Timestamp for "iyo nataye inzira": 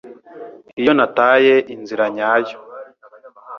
0.81-2.03